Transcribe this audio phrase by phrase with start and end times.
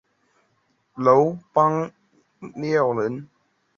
[0.95, 1.91] 楼邦
[2.55, 3.29] 彦人。